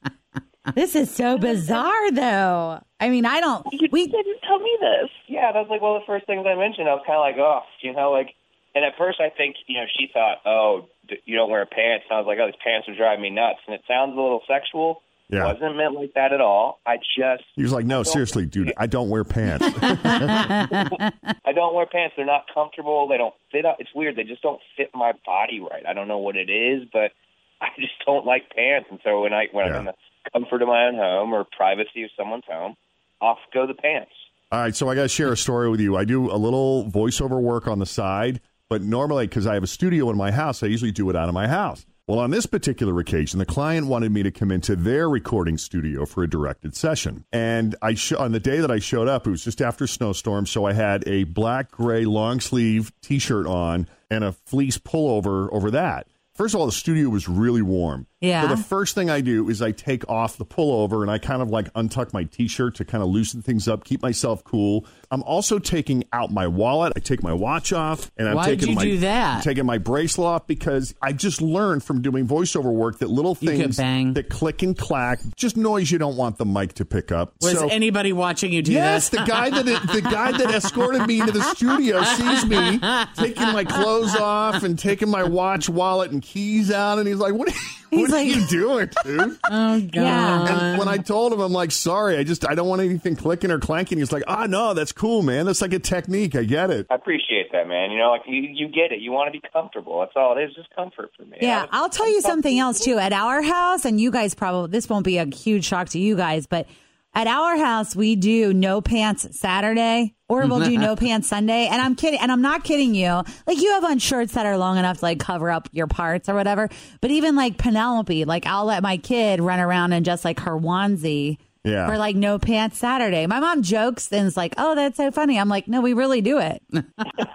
This 0.75 0.93
is 0.95 1.09
so 1.09 1.39
bizarre, 1.39 2.11
though. 2.11 2.79
I 2.99 3.09
mean, 3.09 3.25
I 3.25 3.41
don't. 3.41 3.65
You 3.71 3.89
We 3.91 4.05
didn't 4.05 4.41
tell 4.47 4.59
me 4.59 4.77
this. 4.79 5.09
yeah, 5.27 5.51
that's 5.51 5.67
like 5.71 5.81
one 5.81 5.95
of 5.95 6.03
the 6.03 6.05
first 6.05 6.27
things 6.27 6.45
I 6.47 6.53
mentioned. 6.53 6.87
I 6.87 6.93
was 6.93 7.03
kind 7.05 7.17
of 7.17 7.21
like, 7.25 7.37
oh, 7.39 7.61
you 7.81 7.93
know, 7.93 8.11
like. 8.11 8.35
And 8.75 8.85
at 8.85 8.93
first, 8.97 9.19
I 9.19 9.29
think 9.35 9.55
you 9.67 9.77
know 9.79 9.85
she 9.97 10.07
thought, 10.13 10.37
oh, 10.45 10.85
d- 11.00 11.00
you 11.25 11.35
don't 11.35 11.49
wear 11.49 11.65
pants. 11.65 12.05
And 12.09 12.15
I 12.17 12.19
was 12.19 12.27
like, 12.27 12.37
oh, 12.41 12.45
these 12.47 12.59
pants 12.63 12.87
are 12.89 12.95
driving 12.95 13.21
me 13.21 13.29
nuts. 13.29 13.59
And 13.67 13.73
it 13.75 13.81
sounds 13.87 14.13
a 14.17 14.21
little 14.21 14.41
sexual. 14.47 15.01
Yeah. 15.29 15.45
Wasn't 15.45 15.77
meant 15.77 15.93
like 15.95 16.13
that 16.15 16.33
at 16.33 16.41
all. 16.41 16.79
I 16.85 16.97
just 16.97 17.43
He 17.55 17.63
was 17.63 17.71
like, 17.71 17.85
"No, 17.85 18.03
seriously, 18.03 18.45
dude, 18.45 18.73
I 18.75 18.85
don't 18.85 19.07
wear 19.09 19.23
pants." 19.23 19.65
I 19.81 21.51
don't 21.55 21.73
wear 21.73 21.85
pants. 21.85 22.15
They're 22.17 22.25
not 22.25 22.45
comfortable. 22.53 23.07
They 23.07 23.17
don't 23.17 23.33
fit 23.49 23.65
up. 23.65 23.77
It's 23.79 23.89
weird. 23.95 24.17
They 24.17 24.23
just 24.23 24.41
don't 24.41 24.59
fit 24.75 24.89
my 24.93 25.13
body 25.25 25.61
right. 25.61 25.83
I 25.87 25.93
don't 25.93 26.09
know 26.09 26.17
what 26.17 26.35
it 26.35 26.49
is, 26.49 26.87
but 26.91 27.11
I 27.61 27.67
just 27.79 27.93
don't 28.05 28.25
like 28.25 28.49
pants. 28.53 28.87
And 28.91 28.99
so 29.05 29.21
when 29.21 29.33
I 29.33 29.47
when 29.53 29.67
Yeah. 29.67 29.73
I'm 29.73 29.79
in 29.79 29.85
the 29.85 29.93
comfort 30.33 30.61
of 30.63 30.67
my 30.67 30.85
own 30.87 30.95
home 30.95 31.33
or 31.33 31.45
privacy 31.45 32.03
of 32.03 32.09
someone's 32.17 32.43
home, 32.45 32.75
off 33.21 33.37
go 33.53 33.65
the 33.65 33.73
pants. 33.73 34.11
All 34.51 34.59
right, 34.59 34.75
so 34.75 34.89
I 34.89 34.95
got 34.95 35.03
to 35.03 35.07
share 35.07 35.31
a 35.31 35.37
story 35.37 35.69
with 35.69 35.79
you. 35.79 35.95
I 35.95 36.03
do 36.03 36.29
a 36.29 36.35
little 36.35 36.83
voiceover 36.91 37.39
work 37.41 37.69
on 37.69 37.79
the 37.79 37.85
side, 37.85 38.41
but 38.71 38.81
normally, 38.81 39.27
because 39.27 39.45
I 39.45 39.55
have 39.55 39.63
a 39.63 39.67
studio 39.67 40.09
in 40.11 40.15
my 40.15 40.31
house, 40.31 40.63
I 40.63 40.67
usually 40.67 40.93
do 40.93 41.09
it 41.09 41.15
out 41.17 41.27
of 41.27 41.33
my 41.33 41.45
house. 41.45 41.85
Well, 42.07 42.19
on 42.19 42.31
this 42.31 42.45
particular 42.45 42.97
occasion, 43.01 43.37
the 43.37 43.45
client 43.45 43.87
wanted 43.87 44.13
me 44.13 44.23
to 44.23 44.31
come 44.31 44.49
into 44.49 44.77
their 44.77 45.09
recording 45.09 45.57
studio 45.57 46.05
for 46.05 46.23
a 46.23 46.29
directed 46.29 46.73
session. 46.73 47.25
And 47.33 47.75
I 47.81 47.95
sh- 47.95 48.13
on 48.13 48.31
the 48.31 48.39
day 48.39 48.61
that 48.61 48.71
I 48.71 48.79
showed 48.79 49.09
up, 49.09 49.27
it 49.27 49.29
was 49.29 49.43
just 49.43 49.61
after 49.61 49.87
snowstorm, 49.87 50.45
so 50.45 50.63
I 50.63 50.71
had 50.71 51.05
a 51.05 51.25
black 51.25 51.69
gray 51.71 52.05
long 52.05 52.39
sleeve 52.39 52.93
t 53.01 53.19
shirt 53.19 53.45
on 53.45 53.89
and 54.09 54.23
a 54.23 54.31
fleece 54.31 54.77
pullover 54.77 55.51
over 55.51 55.69
that. 55.71 56.07
First 56.33 56.53
of 56.53 56.61
all, 56.61 56.65
the 56.65 56.71
studio 56.71 57.09
was 57.09 57.27
really 57.27 57.61
warm. 57.61 58.07
Yeah. 58.21 58.43
So 58.43 58.55
the 58.55 58.61
first 58.63 58.93
thing 58.95 59.09
I 59.09 59.21
do 59.21 59.49
is 59.49 59.61
I 59.63 59.71
take 59.71 60.07
off 60.07 60.37
the 60.37 60.45
pullover 60.45 61.01
and 61.01 61.09
I 61.09 61.17
kind 61.17 61.41
of 61.41 61.49
like 61.49 61.73
untuck 61.73 62.13
my 62.13 62.23
t-shirt 62.25 62.75
to 62.75 62.85
kind 62.85 63.03
of 63.03 63.09
loosen 63.09 63.41
things 63.41 63.67
up, 63.67 63.83
keep 63.83 64.01
myself 64.03 64.43
cool. 64.43 64.85
I'm 65.09 65.23
also 65.23 65.57
taking 65.57 66.03
out 66.13 66.31
my 66.31 66.45
wallet. 66.47 66.93
I 66.95 66.99
take 66.99 67.23
my 67.23 67.33
watch 67.33 67.73
off 67.73 68.11
and 68.17 68.29
I'm 68.29 68.35
Why'd 68.35 68.59
taking 68.59 68.69
you 68.69 68.75
my 68.75 68.83
do 68.83 68.97
that? 68.99 69.37
I'm 69.37 69.41
taking 69.41 69.65
my 69.65 69.79
bracelet 69.79 70.27
off 70.27 70.45
because 70.47 70.93
I 71.01 71.13
just 71.13 71.41
learned 71.41 71.83
from 71.83 72.01
doing 72.03 72.27
voiceover 72.27 72.71
work 72.71 72.99
that 72.99 73.09
little 73.09 73.33
things 73.33 73.77
bang. 73.77 74.13
that 74.13 74.29
click 74.29 74.61
and 74.61 74.77
clack, 74.77 75.19
just 75.35 75.57
noise 75.57 75.89
you 75.91 75.97
don't 75.97 76.15
want 76.15 76.37
the 76.37 76.45
mic 76.45 76.73
to 76.75 76.85
pick 76.85 77.11
up. 77.11 77.33
Was 77.41 77.53
So- 77.53 77.67
anybody 77.69 78.13
watching 78.13 78.53
you 78.53 78.61
do 78.61 78.71
Yes, 78.71 79.09
this? 79.09 79.19
the 79.19 79.25
guy 79.25 79.49
that 79.49 79.65
the 79.65 80.01
guy 80.01 80.31
that 80.31 80.51
escorted 80.53 81.07
me 81.07 81.19
into 81.21 81.31
the 81.31 81.41
studio 81.55 82.03
sees 82.03 82.45
me 82.45 82.79
taking 83.17 83.51
my 83.51 83.63
clothes 83.63 84.15
off 84.15 84.61
and 84.61 84.77
taking 84.77 85.09
my 85.09 85.23
watch, 85.23 85.67
wallet, 85.69 86.11
and 86.11 86.21
keys 86.21 86.69
out, 86.71 86.99
and 86.99 87.07
he's 87.07 87.17
like, 87.17 87.33
"What? 87.33 87.51
Are 87.91 87.95
you, 87.95 88.05
He's 88.05 88.09
what 88.11 88.17
like- 88.17 88.27
are 88.27 88.39
you 88.39 88.47
doing, 88.47 88.89
dude?" 89.03 89.37
Oh 89.51 89.79
God! 89.81 89.89
Yeah. 89.93 90.69
And 90.71 90.79
when 90.79 90.87
I 90.87 90.97
told 90.97 91.33
him, 91.33 91.39
I'm 91.41 91.51
like, 91.51 91.71
"Sorry, 91.71 92.17
I 92.17 92.23
just 92.23 92.47
I 92.47 92.55
don't 92.55 92.67
want 92.67 92.81
anything 92.81 93.15
clicking 93.15 93.51
or 93.51 93.59
clanking." 93.59 93.97
He's 93.97 94.11
like, 94.11 94.23
"Ah, 94.27 94.45
no, 94.45 94.73
that's 94.73 94.91
cool, 94.91 95.21
man. 95.21 95.45
That's 95.45 95.61
like 95.61 95.73
a 95.73 95.79
technique. 95.79 96.35
I 96.35 96.43
get 96.43 96.69
it." 96.71 96.87
I 96.89 96.95
appreciate 96.95 97.51
that, 97.51 97.67
man. 97.67 97.91
You 97.91 97.97
know, 97.99 98.11
like 98.11 98.21
you, 98.27 98.41
you 98.41 98.67
get 98.69 98.91
it. 98.91 98.99
You 99.01 99.11
want 99.11 99.33
to 99.33 99.37
be 99.39 99.45
comfortable. 99.51 99.99
That's 99.99 100.13
all 100.15 100.37
it 100.37 100.41
is. 100.43 100.55
Just 100.55 100.73
comfort 100.75 101.11
for 101.17 101.23
me. 101.25 101.37
Yeah, 101.41 101.65
I- 101.71 101.79
I'll 101.81 101.89
tell 101.89 102.09
you 102.09 102.21
something 102.21 102.57
else 102.57 102.79
too. 102.79 102.97
At 102.97 103.13
our 103.13 103.41
house, 103.41 103.85
and 103.85 103.99
you 103.99 104.11
guys 104.11 104.33
probably 104.35 104.71
this 104.71 104.87
won't 104.89 105.05
be 105.05 105.17
a 105.17 105.25
huge 105.25 105.65
shock 105.65 105.89
to 105.89 105.99
you 105.99 106.15
guys, 106.15 106.47
but 106.47 106.67
at 107.13 107.27
our 107.27 107.57
house 107.57 107.95
we 107.95 108.15
do 108.15 108.53
no 108.53 108.81
pants 108.81 109.27
Saturday, 109.37 110.15
or 110.29 110.47
we'll 110.47 110.61
do 110.61 110.77
no 110.77 110.95
pants 110.97 111.27
Sunday. 111.27 111.67
And 111.67 111.81
I'm 111.81 111.95
kidding, 111.95 112.19
and 112.19 112.31
I'm 112.31 112.41
not 112.41 112.63
kidding 112.63 112.95
you. 112.95 113.21
Like 113.45 113.61
you 113.61 113.71
have 113.71 113.83
on 113.83 113.99
shirts 113.99 114.33
that 114.33 114.45
are 114.45 114.57
long 114.57 114.77
enough 114.77 114.99
to 114.99 115.05
like 115.05 115.19
cover 115.19 115.49
up 115.49 115.67
your 115.71 115.87
parts 115.87 116.29
or 116.29 116.35
whatever. 116.35 116.69
But 117.01 117.11
even 117.11 117.35
like 117.35 117.57
Penelope, 117.57 118.25
like 118.25 118.45
I'll 118.45 118.65
let 118.65 118.81
my 118.83 118.97
kid 118.97 119.41
run 119.41 119.59
around 119.59 119.93
in 119.93 120.03
just 120.03 120.23
like 120.23 120.39
her 120.41 120.57
onesie. 120.57 121.37
Yeah. 121.63 121.85
For 121.85 121.95
like 121.95 122.15
no 122.15 122.39
pants 122.39 122.79
Saturday. 122.79 123.27
My 123.27 123.39
mom 123.39 123.61
jokes 123.61 124.11
and 124.11 124.25
is 124.25 124.35
like, 124.35 124.55
"Oh, 124.57 124.73
that's 124.73 124.97
so 124.97 125.11
funny." 125.11 125.37
I'm 125.37 125.47
like, 125.47 125.67
"No, 125.67 125.81
we 125.81 125.93
really 125.93 126.21
do 126.21 126.39
it. 126.39 126.59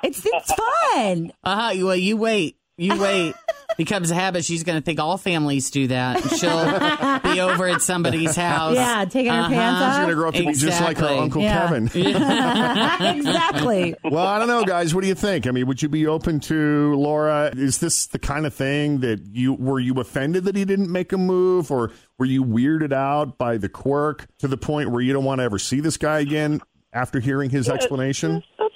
it's 0.03 0.27
it's 0.27 0.53
fun." 0.53 1.33
Uh-huh. 1.45 1.85
Well, 1.85 1.95
you 1.95 2.17
wait. 2.17 2.59
You 2.77 3.01
wait. 3.01 3.35
Becomes 3.77 4.11
a 4.11 4.15
habit. 4.15 4.45
She's 4.45 4.63
going 4.65 4.79
to 4.79 4.85
think 4.85 4.99
all 5.01 5.19
families 5.19 5.71
do 5.71 5.87
that. 5.89 6.23
She'll 6.39 7.33
be 7.33 7.41
over 7.43 7.69
at 7.69 7.83
somebody's 7.83 8.35
house. 8.35 8.75
Yeah, 8.75 9.05
taking 9.05 9.33
her 9.33 9.43
pants 9.49 9.55
uh-huh. 9.55 9.91
She's 9.91 9.97
off. 9.97 10.03
gonna 10.03 10.15
grow 10.15 10.29
up 10.29 10.35
to 10.35 10.47
be 10.47 10.53
just 10.55 10.81
like 10.81 10.97
her 10.99 11.05
Exactly. 11.05 11.19
uncle 11.19 11.43
Yeah. 11.43 11.69
Kevin. 11.69 11.91
exactly. 13.19 13.95
Well, 14.05 14.27
I 14.27 14.39
don't 14.39 14.49
know, 14.49 14.65
guys. 14.65 14.95
What 14.95 15.03
do 15.03 15.09
you 15.09 15.15
think? 15.15 15.47
I 15.47 15.51
mean, 15.51 15.67
would 15.67 15.83
you 15.83 15.89
be 15.89 16.07
open 16.07 16.41
to 16.41 16.95
Laura? 16.95 17.51
Is 17.55 17.79
this 17.79 18.07
the 18.07 18.19
kind 18.19 18.47
of 18.47 18.55
thing 18.55 19.01
that 19.01 19.21
you 19.33 19.53
were 19.55 19.81
you 19.81 19.95
offended 20.01 20.45
that 20.45 20.57
he 20.57 20.65
didn't 20.65 20.91
make 20.91 21.13
a 21.13 21.19
move, 21.19 21.71
or 21.71 21.93
were 22.19 22.27
you 22.27 22.45
weirded 22.45 22.93
out 22.93 23.39
by 23.39 23.57
the 23.57 23.69
quirk 23.69 24.27
to 24.39 24.49
the 24.49 24.57
point 24.57 24.91
where 24.91 25.01
you 25.03 25.13
don't 25.13 25.25
want 25.25 25.41
to 25.41 25.45
ever 25.45 25.59
see 25.59 25.81
this 25.81 25.97
guy 25.97 26.21
again 26.21 26.61
after 26.93 27.21
hearing 27.21 27.51
his 27.51 27.69
explanation? 27.69 28.43
That's 28.59 28.59
just 28.59 28.59
messed 28.59 28.71
up. 28.71 28.76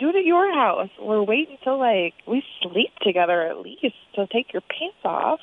Do 0.00 0.08
it 0.08 0.16
at 0.16 0.24
your 0.24 0.52
house. 0.54 0.88
Or 0.98 1.24
wait 1.24 1.48
until 1.50 1.78
like 1.78 2.14
we 2.26 2.42
sleep 2.62 2.90
together 3.02 3.46
at 3.46 3.60
least 3.60 3.94
to 4.16 4.26
take 4.26 4.52
your 4.52 4.62
pants 4.62 4.96
off. 5.04 5.40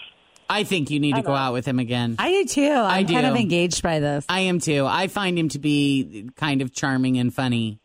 I 0.50 0.64
think 0.64 0.90
you 0.90 1.00
need 1.00 1.16
to 1.16 1.22
go 1.22 1.34
out 1.36 1.54
with 1.54 1.66
him 1.66 1.78
again. 1.78 2.16
I 2.20 2.32
do 2.32 2.46
too. 2.46 2.72
I'm 2.72 2.90
I 2.90 3.04
kind 3.04 3.26
of 3.26 3.36
engaged 3.36 3.84
by 3.84 4.00
this. 4.00 4.26
I 4.30 4.42
am 4.42 4.60
too. 4.60 4.86
I 4.86 5.08
find 5.08 5.38
him 5.38 5.50
to 5.50 5.60
be 5.60 6.30
kind 6.36 6.62
of 6.62 6.74
charming 6.74 7.18
and 7.18 7.34
funny. 7.34 7.80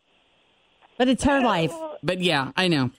But 0.97 1.09
it's 1.09 1.23
her 1.25 1.41
life. 1.41 1.73
But 2.01 2.21
yeah, 2.21 2.51
I 2.55 2.67
know. 2.69 2.91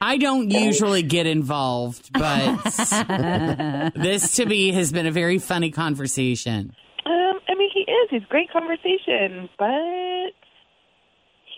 I 0.00 0.16
don't 0.16 0.50
usually 0.50 1.02
get 1.02 1.26
involved, 1.26 2.12
but 2.12 2.62
this 3.96 4.36
to 4.36 4.46
me 4.46 4.72
has 4.72 4.92
been 4.92 5.06
a 5.06 5.10
very 5.10 5.38
funny 5.38 5.70
conversation. 5.70 6.72
Um, 7.04 7.40
I 7.48 7.54
mean, 7.56 7.70
he 7.74 7.80
is. 7.80 8.10
He's 8.10 8.24
great 8.28 8.50
conversation, 8.50 9.48
but 9.58 10.34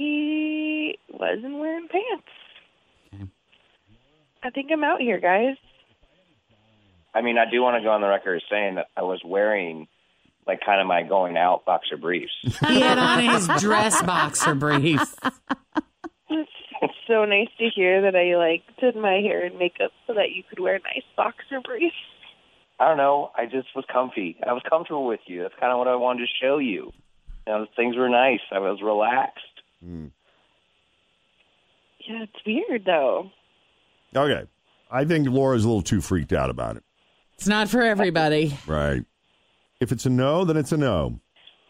he 0.01 0.99
wasn't 1.11 1.59
wearing 1.59 1.87
pants. 1.89 3.31
I 4.43 4.49
think 4.49 4.71
I'm 4.73 4.83
out 4.83 5.01
here, 5.03 5.21
guys. 5.21 5.57
I 7.15 7.21
mean, 7.21 7.37
I 7.37 7.45
do 7.51 7.61
want 7.61 7.77
to 7.77 7.83
go 7.83 7.91
on 7.91 8.01
the 8.01 8.09
record 8.09 8.37
as 8.37 8.43
saying 8.51 8.77
that 8.77 8.87
I 8.97 9.03
was 9.03 9.21
wearing 9.23 9.89
like 10.47 10.61
kind 10.65 10.81
of 10.81 10.87
my 10.87 11.03
going 11.03 11.37
out 11.37 11.67
boxer 11.67 11.99
briefs. 11.99 12.33
He 12.67 12.81
had 12.81 12.97
on 12.97 13.23
his 13.23 13.47
dress 13.61 14.01
boxer 14.03 14.55
briefs. 14.55 15.15
It's 16.83 16.95
so 17.07 17.27
nice 17.27 17.49
to 17.59 17.69
hear 17.69 18.01
that 18.03 18.17
I 18.17 18.37
like 18.37 18.63
did 18.81 18.97
my 18.97 19.21
hair 19.21 19.45
and 19.45 19.59
makeup 19.59 19.91
so 20.07 20.15
that 20.15 20.31
you 20.35 20.43
could 20.49 20.61
wear 20.61 20.79
nice 20.79 21.05
boxer 21.15 21.61
briefs. 21.63 21.95
I 22.79 22.89
don't 22.89 22.97
know. 22.97 23.33
I 23.37 23.45
just 23.45 23.69
was 23.77 23.85
comfy. 23.93 24.39
I 24.47 24.55
was 24.55 24.63
comfortable 24.71 25.07
with 25.07 25.21
you. 25.27 25.43
That's 25.43 25.55
kind 25.61 25.73
of 25.73 25.79
what 25.79 25.89
I 25.89 25.97
wanted 25.97 26.21
to 26.21 26.33
show 26.43 26.57
you. 26.57 26.93
You 27.47 27.53
know, 27.53 27.67
things 27.77 27.97
were 27.97 28.09
nice. 28.09 28.41
I 28.51 28.61
was 28.61 28.81
relaxed. 28.83 29.45
Hmm. 29.85 30.07
Yeah, 32.07 32.25
it's 32.25 32.47
weird 32.47 32.85
though. 32.85 33.31
Okay, 34.15 34.47
I 34.91 35.05
think 35.05 35.29
Laura's 35.29 35.65
a 35.65 35.69
little 35.69 35.83
too 35.83 36.01
freaked 36.01 36.33
out 36.33 36.51
about 36.51 36.77
it. 36.77 36.83
It's 37.35 37.47
not 37.47 37.69
for 37.69 37.81
everybody. 37.83 38.59
Right. 38.67 39.05
If 39.81 39.93
it's 39.93 40.05
a 40.05 40.11
no, 40.11 40.45
then 40.45 40.57
it's 40.57 40.73
a 40.73 40.77
no. 40.77 41.21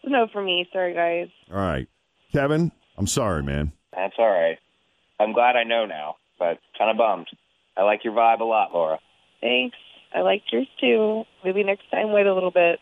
No, 0.03 0.27
for 0.33 0.41
me. 0.41 0.67
Sorry, 0.73 0.93
guys. 0.93 1.29
All 1.49 1.57
right. 1.57 1.87
Kevin, 2.33 2.71
I'm 2.97 3.07
sorry, 3.07 3.43
man. 3.43 3.71
That's 3.95 4.15
all 4.17 4.29
right. 4.29 4.57
I'm 5.19 5.33
glad 5.33 5.55
I 5.55 5.63
know 5.63 5.85
now, 5.85 6.15
but 6.39 6.57
kind 6.77 6.89
of 6.91 6.97
bummed. 6.97 7.27
I 7.77 7.83
like 7.83 8.03
your 8.03 8.13
vibe 8.13 8.39
a 8.41 8.43
lot, 8.43 8.73
Laura. 8.73 8.99
Thanks. 9.39 9.77
I 10.13 10.21
liked 10.21 10.51
yours 10.51 10.67
too. 10.79 11.23
Maybe 11.45 11.63
next 11.63 11.89
time 11.91 12.11
wait 12.11 12.25
a 12.27 12.33
little 12.33 12.51
bit. 12.51 12.79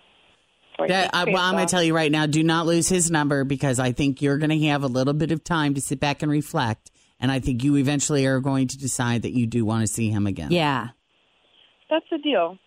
Before 0.80 0.96
I 0.96 1.02
That, 1.02 1.04
take 1.06 1.16
I, 1.16 1.26
the 1.26 1.32
well, 1.32 1.44
I'm 1.44 1.56
going 1.56 1.68
to 1.68 1.72
tell 1.72 1.84
you 1.84 1.96
right 1.96 2.12
now 2.12 2.26
do 2.26 2.44
not 2.44 2.66
lose 2.66 2.88
his 2.90 3.12
number 3.12 3.44
because 3.44 3.80
I 3.80 3.92
think 3.92 4.22
you're 4.22 4.38
going 4.38 4.50
to 4.50 4.68
have 4.68 4.84
a 4.84 4.88
little 4.88 5.14
bit 5.14 5.32
of 5.32 5.44
time 5.44 5.74
to 5.76 5.82
sit 5.82 6.00
back 6.00 6.22
and 6.22 6.32
reflect. 6.32 6.92
And 7.20 7.32
I 7.32 7.40
think 7.40 7.64
you 7.64 7.76
eventually 7.76 8.26
are 8.26 8.40
going 8.40 8.68
to 8.70 8.78
decide 8.78 9.24
that 9.24 9.32
you 9.32 9.46
do 9.46 9.66
want 9.66 9.82
to 9.82 9.88
see 9.88 10.10
him 10.10 10.26
again. 10.26 10.52
Yeah. 10.52 10.90
That's 11.90 12.06
the 12.10 12.18
deal. 12.18 12.58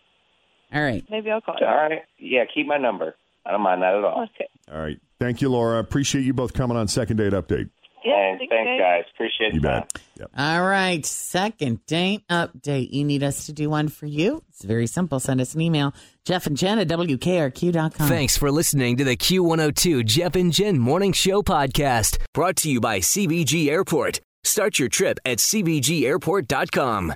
All 0.74 0.82
right. 0.82 1.04
Maybe 1.10 1.30
I'll 1.30 1.40
call 1.40 1.54
All 1.54 1.60
you. 1.60 1.66
right. 1.66 2.02
Yeah, 2.18 2.44
keep 2.52 2.66
my 2.66 2.76
number. 2.78 3.14
I 3.46 3.50
don't 3.50 3.62
mind 3.62 3.82
that 3.82 3.94
at 3.94 4.04
all. 4.04 4.24
Okay. 4.34 4.48
All 4.70 4.80
right. 4.80 4.98
Thank 5.18 5.40
you, 5.42 5.48
Laura. 5.48 5.78
Appreciate 5.78 6.22
you 6.22 6.32
both 6.32 6.52
coming 6.52 6.76
on 6.76 6.88
Second 6.88 7.16
Date 7.16 7.32
Update. 7.32 7.70
Yeah, 8.04 8.30
And 8.30 8.38
thanks, 8.38 8.50
thanks, 8.52 8.68
guys. 8.68 8.80
guys. 8.80 9.04
Appreciate 9.14 9.54
You 9.54 9.60
bet. 9.60 9.92
Yep. 10.18 10.30
All 10.36 10.62
right. 10.62 11.04
Second 11.06 11.84
date 11.86 12.22
update. 12.28 12.90
You 12.92 13.04
need 13.04 13.22
us 13.22 13.46
to 13.46 13.52
do 13.52 13.70
one 13.70 13.88
for 13.88 14.06
you? 14.06 14.42
It's 14.48 14.64
very 14.64 14.86
simple. 14.86 15.20
Send 15.20 15.40
us 15.40 15.54
an 15.54 15.60
email. 15.60 15.94
Jeff 16.24 16.46
and 16.46 16.56
Jen 16.56 16.78
at 16.78 16.88
WKRQ.com. 16.88 18.08
Thanks 18.08 18.36
for 18.36 18.50
listening 18.50 18.96
to 18.98 19.04
the 19.04 19.16
Q102 19.16 20.04
Jeff 20.04 20.34
and 20.36 20.52
Jen 20.52 20.78
Morning 20.78 21.12
Show 21.12 21.42
podcast, 21.42 22.18
brought 22.34 22.56
to 22.56 22.70
you 22.70 22.80
by 22.80 22.98
CVG 23.00 23.68
Airport. 23.68 24.20
Start 24.44 24.78
your 24.78 24.88
trip 24.88 25.18
at 25.24 25.38
CVGAirport.com. 25.38 27.14